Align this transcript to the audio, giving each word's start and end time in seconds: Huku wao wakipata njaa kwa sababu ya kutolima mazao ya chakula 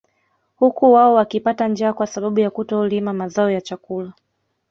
Huku 0.55 0.93
wao 0.93 1.13
wakipata 1.13 1.67
njaa 1.67 1.93
kwa 1.93 2.07
sababu 2.07 2.39
ya 2.39 2.49
kutolima 2.49 3.13
mazao 3.13 3.51
ya 3.51 3.61
chakula 3.61 4.13